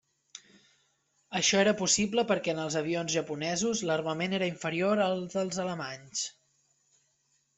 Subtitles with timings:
[1.39, 6.25] Axó era possible perquè, en els avions japonesos, l'armament era inferior al dels alemanys.